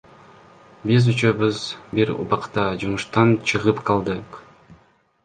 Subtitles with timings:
[0.91, 1.59] Биз үчөөбүз
[1.99, 4.41] бир убакта жумуштан чыгып калдык.